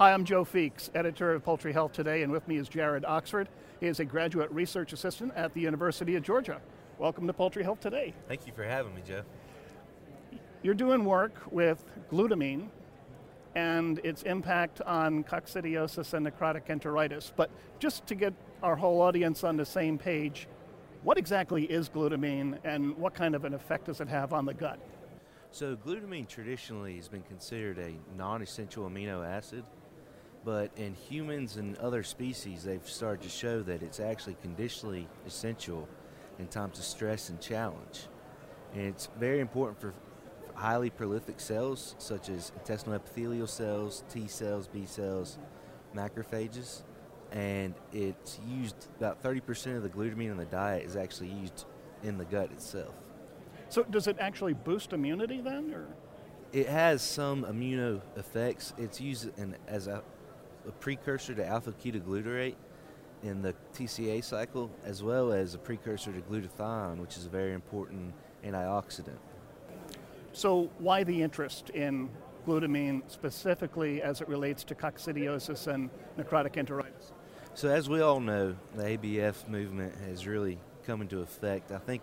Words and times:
I'm 0.00 0.24
Joe 0.24 0.44
Feeks, 0.44 0.90
editor 0.94 1.32
of 1.32 1.44
Poultry 1.44 1.72
Health 1.72 1.92
Today, 1.92 2.22
and 2.22 2.30
with 2.30 2.46
me 2.46 2.56
is 2.56 2.68
Jared 2.68 3.04
Oxford. 3.04 3.48
He 3.80 3.88
is 3.88 3.98
a 3.98 4.04
graduate 4.04 4.48
research 4.52 4.92
assistant 4.92 5.32
at 5.34 5.52
the 5.54 5.60
University 5.60 6.14
of 6.14 6.22
Georgia. 6.22 6.60
Welcome 6.98 7.26
to 7.26 7.32
Poultry 7.32 7.64
Health 7.64 7.80
Today. 7.80 8.14
Thank 8.28 8.46
you 8.46 8.52
for 8.52 8.62
having 8.62 8.94
me, 8.94 9.02
Joe. 9.04 9.22
You're 10.62 10.74
doing 10.74 11.04
work 11.04 11.34
with 11.50 11.84
glutamine 12.12 12.68
and 13.56 13.98
its 14.04 14.22
impact 14.22 14.80
on 14.82 15.24
coccidiosis 15.24 16.14
and 16.14 16.24
necrotic 16.24 16.66
enteritis. 16.66 17.32
But 17.34 17.50
just 17.80 18.06
to 18.06 18.14
get 18.14 18.34
our 18.62 18.76
whole 18.76 19.00
audience 19.00 19.42
on 19.42 19.56
the 19.56 19.66
same 19.66 19.98
page, 19.98 20.46
what 21.02 21.18
exactly 21.18 21.64
is 21.64 21.88
glutamine 21.88 22.58
and 22.62 22.96
what 22.96 23.14
kind 23.14 23.34
of 23.34 23.44
an 23.44 23.52
effect 23.52 23.86
does 23.86 24.00
it 24.00 24.06
have 24.06 24.32
on 24.32 24.44
the 24.44 24.54
gut? 24.54 24.78
So, 25.50 25.74
glutamine 25.74 26.28
traditionally 26.28 26.96
has 26.96 27.08
been 27.08 27.22
considered 27.22 27.78
a 27.78 27.94
non 28.16 28.42
essential 28.42 28.88
amino 28.88 29.26
acid, 29.26 29.64
but 30.44 30.70
in 30.76 30.94
humans 30.94 31.56
and 31.56 31.76
other 31.78 32.02
species, 32.02 32.64
they've 32.64 32.88
started 32.88 33.22
to 33.22 33.28
show 33.28 33.62
that 33.62 33.82
it's 33.82 34.00
actually 34.00 34.36
conditionally 34.40 35.08
essential 35.26 35.88
in 36.38 36.46
times 36.46 36.78
of 36.78 36.84
stress 36.84 37.28
and 37.28 37.40
challenge. 37.40 38.06
And 38.74 38.82
it's 38.82 39.08
very 39.18 39.40
important 39.40 39.80
for 39.80 39.94
highly 40.54 40.90
prolific 40.90 41.40
cells 41.40 41.94
such 41.98 42.28
as 42.28 42.52
intestinal 42.56 42.96
epithelial 42.96 43.46
cells, 43.46 44.04
T 44.10 44.26
cells, 44.26 44.68
B 44.68 44.86
cells, 44.86 45.38
macrophages, 45.94 46.82
and 47.32 47.74
it's 47.92 48.40
used 48.46 48.88
about 48.96 49.22
30% 49.22 49.76
of 49.76 49.82
the 49.82 49.88
glutamine 49.88 50.30
in 50.30 50.36
the 50.36 50.46
diet 50.46 50.84
is 50.84 50.96
actually 50.96 51.28
used 51.28 51.66
in 52.02 52.18
the 52.18 52.24
gut 52.24 52.50
itself. 52.52 52.94
So 53.68 53.82
does 53.84 54.06
it 54.06 54.16
actually 54.18 54.54
boost 54.54 54.92
immunity 54.92 55.40
then 55.40 55.72
or 55.74 55.86
it 56.52 56.68
has 56.68 57.02
some 57.02 57.44
immuno 57.44 58.00
effects. 58.16 58.72
It's 58.78 59.00
used 59.00 59.38
in, 59.38 59.56
as 59.66 59.86
a, 59.86 60.02
a 60.66 60.72
precursor 60.72 61.34
to 61.34 61.46
alpha 61.46 61.72
ketoglutarate 61.72 62.54
in 63.22 63.42
the 63.42 63.54
TCA 63.74 64.22
cycle, 64.22 64.70
as 64.84 65.02
well 65.02 65.32
as 65.32 65.54
a 65.54 65.58
precursor 65.58 66.12
to 66.12 66.20
glutathione, 66.20 66.98
which 66.98 67.16
is 67.16 67.26
a 67.26 67.28
very 67.28 67.52
important 67.52 68.14
antioxidant. 68.44 69.18
So, 70.32 70.70
why 70.78 71.04
the 71.04 71.22
interest 71.22 71.70
in 71.70 72.10
glutamine 72.46 73.02
specifically 73.08 74.02
as 74.02 74.20
it 74.20 74.28
relates 74.28 74.62
to 74.64 74.74
coccidiosis 74.74 75.66
and 75.66 75.90
necrotic 76.16 76.54
enteritis? 76.54 77.12
So, 77.54 77.68
as 77.68 77.88
we 77.88 78.00
all 78.00 78.20
know, 78.20 78.54
the 78.76 78.84
ABF 78.84 79.48
movement 79.48 79.94
has 80.06 80.26
really 80.26 80.58
come 80.86 81.00
into 81.00 81.20
effect. 81.20 81.72
I 81.72 81.78
think 81.78 82.02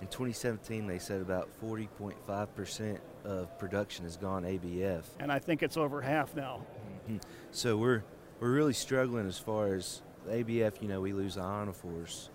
in 0.00 0.06
2017 0.08 0.86
they 0.86 0.98
said 0.98 1.20
about 1.20 1.48
40.5% 1.62 2.98
of 3.24 3.58
production 3.58 4.04
has 4.04 4.16
gone 4.16 4.44
ABF. 4.44 5.02
And 5.20 5.30
I 5.30 5.38
think 5.38 5.62
it's 5.62 5.76
over 5.76 6.00
half 6.00 6.34
now. 6.34 6.64
Mm-hmm. 7.06 7.18
So, 7.52 7.76
we're, 7.76 8.02
we're 8.40 8.52
really 8.52 8.74
struggling 8.74 9.26
as 9.26 9.38
far 9.38 9.74
as 9.74 10.02
ABF, 10.28 10.82
you 10.82 10.88
know, 10.88 11.00
we 11.00 11.12
lose 11.12 11.36
ionophores. 11.36 12.28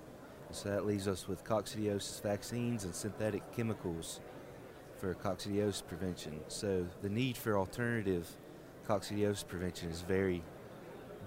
So 0.52 0.70
that 0.70 0.86
leaves 0.86 1.08
us 1.08 1.28
with 1.28 1.44
coccidiosis 1.44 2.22
vaccines 2.22 2.84
and 2.84 2.94
synthetic 2.94 3.42
chemicals 3.56 4.20
for 4.98 5.14
coccidiosis 5.16 5.86
prevention. 5.86 6.42
So 6.48 6.86
the 7.02 7.10
need 7.10 7.38
for 7.38 7.58
alternative 7.58 8.30
coccidiosis 8.88 9.48
prevention 9.48 9.90
is 9.90 10.02
very 10.02 10.44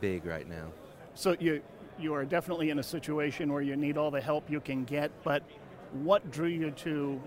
big 0.00 0.26
right 0.26 0.48
now. 0.48 0.72
So 1.14 1.36
you 1.40 1.62
you 1.98 2.12
are 2.12 2.24
definitely 2.24 2.70
in 2.70 2.80
a 2.80 2.82
situation 2.82 3.52
where 3.52 3.62
you 3.62 3.76
need 3.76 3.96
all 3.96 4.10
the 4.10 4.20
help 4.20 4.50
you 4.50 4.60
can 4.60 4.84
get, 4.84 5.12
but 5.22 5.44
what 5.92 6.28
drew 6.32 6.48
you 6.48 6.72
to 6.72 7.22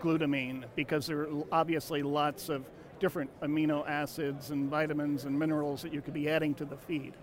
glutamine? 0.00 0.64
Because 0.76 1.06
there 1.06 1.22
are 1.22 1.44
obviously 1.50 2.02
lots 2.02 2.50
of 2.50 2.68
different 2.98 3.30
amino 3.40 3.88
acids 3.88 4.50
and 4.50 4.70
vitamins 4.70 5.24
and 5.24 5.38
minerals 5.38 5.82
that 5.82 5.92
you 5.92 6.00
could 6.00 6.14
be 6.14 6.28
adding 6.28 6.54
to 6.54 6.64
the 6.64 6.76
feed. 6.76 7.14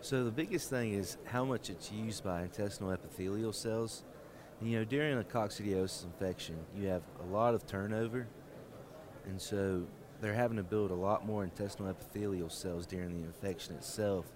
So 0.00 0.24
the 0.24 0.30
biggest 0.30 0.70
thing 0.70 0.92
is 0.92 1.16
how 1.24 1.44
much 1.44 1.70
it's 1.70 1.90
used 1.90 2.22
by 2.22 2.42
intestinal 2.42 2.92
epithelial 2.92 3.52
cells 3.52 4.04
you 4.60 4.78
know, 4.78 4.84
during 4.84 5.18
a 5.18 5.22
coccidiosis 5.22 6.04
infection, 6.04 6.56
you 6.76 6.88
have 6.88 7.02
a 7.20 7.26
lot 7.32 7.54
of 7.54 7.66
turnover, 7.66 8.26
and 9.26 9.40
so 9.40 9.86
they're 10.20 10.34
having 10.34 10.56
to 10.56 10.64
build 10.64 10.90
a 10.90 10.94
lot 10.94 11.24
more 11.24 11.44
intestinal 11.44 11.88
epithelial 11.90 12.50
cells 12.50 12.84
during 12.84 13.20
the 13.20 13.24
infection 13.24 13.76
itself. 13.76 14.26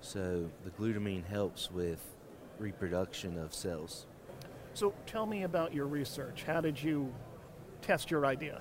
So 0.00 0.50
the 0.64 0.70
glutamine 0.70 1.24
helps 1.24 1.70
with 1.70 2.00
reproduction 2.58 3.38
of 3.38 3.54
cells. 3.54 4.06
So 4.74 4.92
tell 5.06 5.26
me 5.26 5.44
about 5.44 5.72
your 5.72 5.86
research. 5.86 6.42
How 6.44 6.60
did 6.60 6.82
you 6.82 7.12
test 7.80 8.10
your 8.10 8.26
idea? 8.26 8.60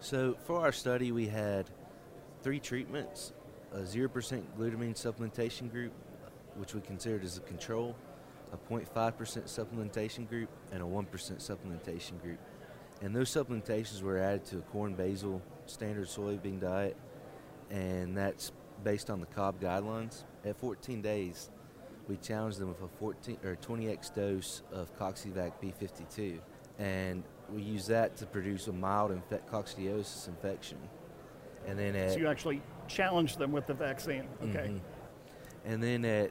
So 0.00 0.36
for 0.44 0.60
our 0.60 0.72
study, 0.72 1.12
we 1.12 1.26
had 1.26 1.70
three 2.42 2.60
treatments: 2.60 3.32
a 3.72 3.84
zero 3.84 4.08
percent 4.08 4.44
glutamine 4.58 4.94
supplementation 4.94 5.70
group, 5.70 5.92
which 6.56 6.74
we 6.74 6.80
considered 6.80 7.24
as 7.24 7.36
a 7.36 7.40
control 7.42 7.94
a 8.52 8.56
0.5% 8.72 8.86
supplementation 9.44 10.28
group 10.28 10.48
and 10.72 10.82
a 10.82 10.86
1% 10.86 11.06
supplementation 11.10 12.20
group. 12.22 12.38
And 13.00 13.14
those 13.14 13.30
supplementations 13.30 14.02
were 14.02 14.18
added 14.18 14.44
to 14.46 14.58
a 14.58 14.62
corn 14.62 14.94
basil 14.94 15.40
standard 15.66 16.08
soybean 16.08 16.60
diet, 16.60 16.96
and 17.70 18.16
that's 18.16 18.52
based 18.82 19.10
on 19.10 19.20
the 19.20 19.26
Cobb 19.26 19.60
guidelines. 19.60 20.24
At 20.44 20.58
14 20.58 21.02
days, 21.02 21.50
we 22.08 22.16
challenged 22.16 22.58
them 22.58 22.68
with 22.68 22.82
a 22.82 22.88
14 22.98 23.38
or 23.44 23.56
20x 23.56 24.14
dose 24.14 24.62
of 24.72 24.96
Coccivac 24.98 25.52
B52, 25.62 26.38
and 26.78 27.22
we 27.52 27.62
use 27.62 27.86
that 27.86 28.16
to 28.18 28.26
produce 28.26 28.68
a 28.68 28.72
mild 28.72 29.10
infe- 29.10 29.40
coccidiosis 29.50 30.28
infection. 30.28 30.78
And 31.66 31.78
then 31.78 31.96
at, 31.96 32.12
so 32.12 32.18
you 32.18 32.28
actually 32.28 32.62
challenge 32.86 33.36
them 33.36 33.52
with 33.52 33.66
the 33.66 33.74
vaccine, 33.74 34.24
okay? 34.42 34.68
Mm-hmm. 34.68 34.78
And 35.66 35.82
then 35.82 36.04
at 36.04 36.30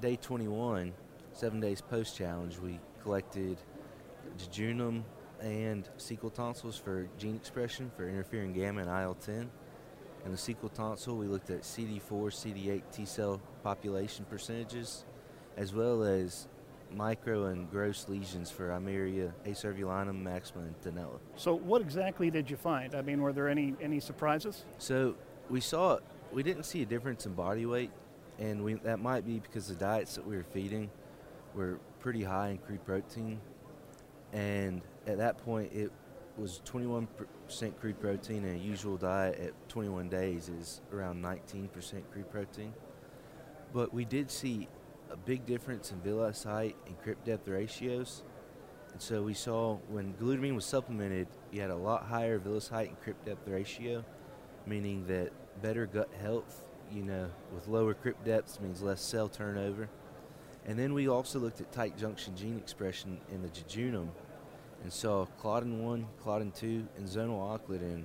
day 0.00 0.16
21, 0.16 0.92
seven 1.32 1.60
days 1.60 1.80
post 1.80 2.16
challenge, 2.16 2.58
we 2.58 2.78
collected 3.02 3.58
jejunum 4.38 5.02
and 5.40 5.88
cecal 5.98 6.32
tonsils 6.32 6.78
for 6.78 7.08
gene 7.18 7.36
expression 7.36 7.90
for 7.96 8.10
interferon 8.10 8.54
gamma 8.54 8.82
and 8.82 8.90
IL 8.90 9.14
10. 9.14 9.50
And 10.24 10.34
the 10.34 10.38
cecal 10.38 10.72
tonsil, 10.72 11.16
we 11.16 11.26
looked 11.26 11.50
at 11.50 11.62
CD4, 11.62 12.02
CD8 12.10 12.82
T 12.92 13.04
cell 13.04 13.40
population 13.62 14.24
percentages, 14.28 15.04
as 15.56 15.72
well 15.72 16.02
as 16.02 16.48
micro 16.94 17.46
and 17.46 17.70
gross 17.70 18.06
lesions 18.08 18.50
for 18.50 18.68
Eimeria, 18.68 19.32
acervulina, 19.46 20.14
maxima, 20.14 20.62
and 20.62 20.80
tenella. 20.80 21.18
So, 21.36 21.54
what 21.54 21.82
exactly 21.82 22.30
did 22.30 22.50
you 22.50 22.56
find? 22.56 22.94
I 22.94 23.02
mean, 23.02 23.20
were 23.20 23.32
there 23.32 23.48
any, 23.48 23.74
any 23.80 24.00
surprises? 24.00 24.64
So, 24.78 25.14
we 25.50 25.60
saw, 25.60 25.98
we 26.32 26.42
didn't 26.42 26.64
see 26.64 26.82
a 26.82 26.86
difference 26.86 27.26
in 27.26 27.32
body 27.34 27.66
weight, 27.66 27.90
and 28.38 28.64
we, 28.64 28.74
that 28.74 29.00
might 29.00 29.26
be 29.26 29.38
because 29.38 29.68
the 29.68 29.74
diets 29.74 30.14
that 30.16 30.26
we 30.26 30.36
were 30.36 30.44
feeding 30.44 30.90
were 31.54 31.78
pretty 32.00 32.22
high 32.22 32.50
in 32.50 32.58
crude 32.58 32.84
protein, 32.84 33.40
and 34.32 34.82
at 35.06 35.18
that 35.18 35.38
point 35.38 35.72
it 35.72 35.90
was 36.36 36.60
21% 36.66 37.06
crude 37.80 38.00
protein, 38.00 38.44
and 38.44 38.60
a 38.60 38.62
usual 38.62 38.96
diet 38.96 39.38
at 39.40 39.68
21 39.68 40.08
days 40.08 40.48
is 40.48 40.80
around 40.92 41.22
19% 41.22 41.68
crude 42.12 42.30
protein. 42.30 42.74
But 43.72 43.92
we 43.92 44.04
did 44.04 44.30
see 44.30 44.68
a 45.10 45.16
big 45.16 45.46
difference 45.46 45.90
in 45.92 46.00
villus 46.00 46.44
height 46.44 46.76
and 46.86 46.98
crypt 47.02 47.24
depth 47.24 47.48
ratios. 47.48 48.22
And 48.92 49.00
so 49.00 49.22
we 49.22 49.34
saw 49.34 49.76
when 49.88 50.14
glutamine 50.14 50.54
was 50.54 50.64
supplemented, 50.64 51.28
you 51.52 51.60
had 51.60 51.70
a 51.70 51.76
lot 51.76 52.06
higher 52.06 52.38
villus 52.38 52.68
height 52.68 52.88
and 52.88 53.00
crypt 53.00 53.24
depth 53.26 53.46
ratio, 53.46 54.04
meaning 54.66 55.06
that 55.06 55.32
better 55.62 55.86
gut 55.86 56.10
health, 56.20 56.68
you 56.92 57.02
know, 57.02 57.30
with 57.54 57.68
lower 57.68 57.94
crypt 57.94 58.24
depths 58.24 58.60
means 58.60 58.82
less 58.82 59.00
cell 59.00 59.28
turnover 59.28 59.88
and 60.66 60.76
then 60.76 60.92
we 60.92 61.08
also 61.08 61.38
looked 61.38 61.60
at 61.60 61.70
tight 61.70 61.96
junction 61.96 62.36
gene 62.36 62.58
expression 62.58 63.20
in 63.30 63.40
the 63.40 63.48
jejunum 63.48 64.08
and 64.82 64.92
saw 64.92 65.24
claudin 65.40 65.82
1, 65.84 66.06
claudin 66.20 66.50
2, 66.50 66.88
and 66.98 67.06
zonula 67.06 67.58
occludens 67.58 68.04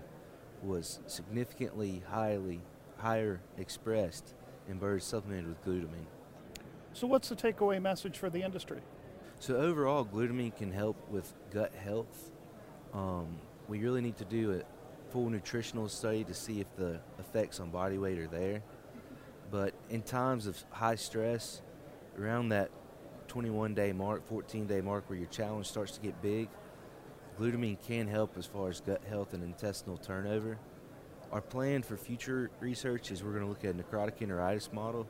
was 0.62 1.00
significantly 1.08 2.04
highly 2.08 2.62
higher 2.98 3.42
expressed 3.58 4.36
in 4.70 4.78
birds 4.78 5.04
supplemented 5.04 5.48
with 5.48 5.66
glutamine. 5.66 6.06
So 6.94 7.08
what's 7.08 7.30
the 7.30 7.36
takeaway 7.36 7.82
message 7.82 8.18
for 8.18 8.30
the 8.30 8.44
industry? 8.44 8.82
So 9.40 9.56
overall, 9.56 10.06
glutamine 10.06 10.56
can 10.56 10.72
help 10.72 10.98
with 11.10 11.34
gut 11.50 11.74
health. 11.74 12.32
Um, 12.94 13.38
we 13.68 13.80
really 13.80 14.02
need 14.02 14.18
to 14.18 14.26
do 14.26 14.54
a 14.54 15.12
full 15.12 15.30
nutritional 15.30 15.88
study 15.88 16.24
to 16.26 16.34
see 16.34 16.60
if 16.60 16.68
the 16.76 17.00
effects 17.18 17.60
on 17.60 17.70
body 17.70 17.98
weight 17.98 18.20
are 18.20 18.28
there. 18.28 18.62
But 19.50 19.74
in 19.90 20.02
times 20.02 20.48
of 20.48 20.62
high 20.70 20.96
stress, 20.96 21.62
around 22.20 22.50
that 22.50 22.70
21 23.30 23.74
day 23.74 23.94
mark, 23.94 24.28
14 24.28 24.68
day 24.68 24.82
mark 24.82 25.10
where 25.10 25.18
your 25.18 25.30
challenge 25.30 25.68
starts 25.68 25.94
to 25.94 26.02
get 26.02 26.22
big, 26.22 26.50
glutamine 27.40 27.78
can 27.88 28.08
help 28.08 28.38
as 28.38 28.46
far 28.46 28.70
as 28.70 28.82
gut 28.82 29.02
health 29.08 29.34
and 29.34 29.44
intestinal 29.44 29.98
turnover. 29.98 30.58
Our 31.32 31.42
plan 31.42 31.84
for 31.84 31.96
future 31.96 32.52
research 32.60 33.12
is 33.12 33.24
we're 33.24 33.32
going 33.32 33.44
to 33.44 33.50
look 33.50 33.64
at 33.64 33.74
a 33.74 33.78
necrotic 33.78 34.20
enteritis 34.20 34.74
model. 34.74 35.08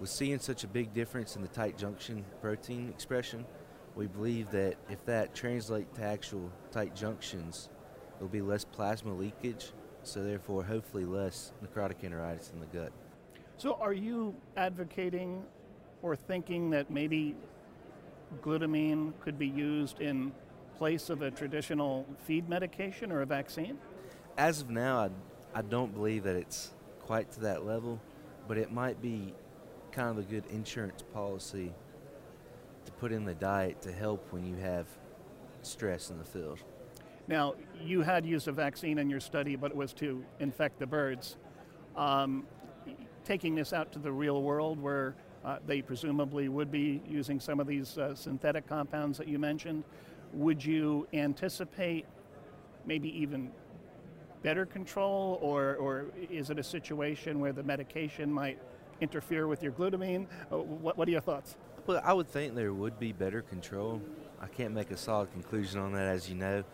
With 0.00 0.08
seeing 0.08 0.38
such 0.38 0.64
a 0.64 0.66
big 0.66 0.94
difference 0.94 1.36
in 1.36 1.42
the 1.42 1.48
tight 1.48 1.76
junction 1.76 2.24
protein 2.40 2.88
expression, 2.88 3.44
we 3.94 4.06
believe 4.06 4.50
that 4.50 4.76
if 4.88 5.04
that 5.04 5.34
translates 5.34 5.94
to 5.98 6.02
actual 6.02 6.50
tight 6.70 6.96
junctions, 6.96 7.68
there'll 8.14 8.32
be 8.32 8.40
less 8.40 8.64
plasma 8.64 9.12
leakage, 9.12 9.72
so 10.02 10.24
therefore 10.24 10.64
hopefully 10.64 11.04
less 11.04 11.52
necrotic 11.62 12.00
enteritis 12.02 12.50
in 12.50 12.60
the 12.60 12.66
gut. 12.66 12.92
So, 13.58 13.74
are 13.74 13.92
you 13.92 14.34
advocating 14.56 15.44
or 16.00 16.16
thinking 16.16 16.70
that 16.70 16.90
maybe 16.90 17.36
glutamine 18.40 19.12
could 19.20 19.38
be 19.38 19.48
used 19.48 20.00
in 20.00 20.32
place 20.78 21.10
of 21.10 21.20
a 21.20 21.30
traditional 21.30 22.06
feed 22.24 22.48
medication 22.48 23.12
or 23.12 23.20
a 23.20 23.26
vaccine? 23.26 23.76
As 24.38 24.62
of 24.62 24.70
now, 24.70 25.10
I, 25.54 25.58
I 25.58 25.60
don't 25.60 25.92
believe 25.92 26.22
that 26.24 26.36
it's 26.36 26.72
quite 27.00 27.30
to 27.32 27.40
that 27.40 27.66
level, 27.66 28.00
but 28.48 28.56
it 28.56 28.72
might 28.72 29.02
be 29.02 29.34
kind 29.92 30.10
of 30.10 30.18
a 30.18 30.22
good 30.22 30.44
insurance 30.46 31.02
policy 31.12 31.72
to 32.84 32.92
put 32.92 33.12
in 33.12 33.24
the 33.24 33.34
diet 33.34 33.80
to 33.82 33.92
help 33.92 34.26
when 34.32 34.46
you 34.46 34.56
have 34.56 34.86
stress 35.62 36.10
in 36.10 36.18
the 36.18 36.24
field. 36.24 36.58
Now, 37.28 37.54
you 37.80 38.02
had 38.02 38.26
used 38.26 38.48
a 38.48 38.52
vaccine 38.52 38.98
in 38.98 39.08
your 39.08 39.20
study, 39.20 39.56
but 39.56 39.70
it 39.70 39.76
was 39.76 39.92
to 39.94 40.24
infect 40.40 40.78
the 40.78 40.86
birds. 40.86 41.36
Um, 41.96 42.46
taking 43.24 43.54
this 43.54 43.72
out 43.72 43.92
to 43.92 43.98
the 43.98 44.10
real 44.10 44.42
world 44.42 44.80
where 44.80 45.14
uh, 45.44 45.58
they 45.66 45.82
presumably 45.82 46.48
would 46.48 46.70
be 46.70 47.02
using 47.08 47.38
some 47.38 47.60
of 47.60 47.66
these 47.66 47.98
uh, 47.98 48.14
synthetic 48.14 48.66
compounds 48.66 49.16
that 49.18 49.28
you 49.28 49.38
mentioned, 49.38 49.84
would 50.32 50.64
you 50.64 51.06
anticipate 51.12 52.06
maybe 52.86 53.08
even 53.20 53.50
better 54.42 54.64
control, 54.66 55.38
or, 55.42 55.76
or 55.76 56.06
is 56.30 56.50
it 56.50 56.58
a 56.58 56.62
situation 56.62 57.40
where 57.40 57.52
the 57.52 57.62
medication 57.62 58.32
might 58.32 58.58
interfere 59.00 59.46
with 59.46 59.62
your 59.62 59.72
glutamine? 59.72 60.26
Uh, 60.50 60.58
what, 60.58 60.96
what 60.96 61.08
are 61.08 61.10
your 61.10 61.20
thoughts? 61.20 61.56
Well, 61.86 62.00
I 62.04 62.12
would 62.12 62.28
think 62.28 62.54
there 62.54 62.72
would 62.72 62.98
be 62.98 63.12
better 63.12 63.42
control. 63.42 64.00
I 64.40 64.46
can't 64.46 64.74
make 64.74 64.90
a 64.90 64.96
solid 64.96 65.32
conclusion 65.32 65.80
on 65.80 65.92
that, 65.94 66.06
as 66.06 66.28
you 66.28 66.34
know, 66.34 66.64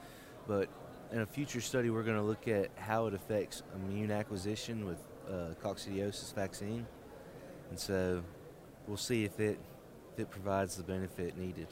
but 0.46 0.68
in 1.12 1.20
a 1.20 1.26
future 1.26 1.60
study, 1.60 1.90
we're 1.90 2.02
going 2.02 2.16
to 2.16 2.22
look 2.22 2.48
at 2.48 2.70
how 2.76 3.06
it 3.06 3.14
affects 3.14 3.62
immune 3.74 4.10
acquisition 4.10 4.86
with 4.86 4.98
uh, 5.28 5.54
coccidiosis 5.62 6.34
vaccine, 6.34 6.86
and 7.70 7.78
so 7.78 8.22
we'll 8.86 8.96
see 8.96 9.24
if 9.24 9.40
it 9.40 9.58
if 10.12 10.20
it 10.20 10.30
provides 10.30 10.76
the 10.76 10.82
benefit 10.82 11.36
needed. 11.36 11.68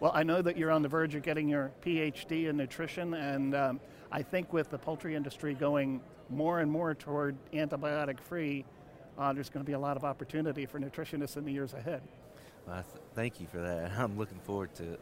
Well, 0.00 0.12
I 0.14 0.22
know 0.22 0.42
that 0.42 0.56
you're 0.56 0.70
on 0.70 0.82
the 0.82 0.88
verge 0.88 1.14
of 1.14 1.22
getting 1.22 1.48
your 1.48 1.70
PhD 1.84 2.48
in 2.48 2.56
nutrition, 2.56 3.14
and 3.14 3.54
um, 3.54 3.80
I 4.10 4.22
think 4.22 4.52
with 4.52 4.70
the 4.70 4.78
poultry 4.78 5.14
industry 5.14 5.54
going 5.54 6.00
more 6.28 6.60
and 6.60 6.70
more 6.70 6.94
toward 6.94 7.36
antibiotic 7.52 8.20
free, 8.20 8.64
uh, 9.18 9.32
there's 9.32 9.50
going 9.50 9.64
to 9.64 9.68
be 9.68 9.74
a 9.74 9.78
lot 9.78 9.96
of 9.96 10.04
opportunity 10.04 10.66
for 10.66 10.78
nutritionists 10.78 11.36
in 11.36 11.44
the 11.44 11.52
years 11.52 11.74
ahead. 11.74 12.02
Well, 12.66 12.76
th- 12.76 13.02
thank 13.14 13.40
you 13.40 13.46
for 13.46 13.58
that. 13.58 13.92
I'm 13.98 14.16
looking 14.18 14.38
forward 14.40 14.74
to 14.76 14.92
it. 14.94 15.00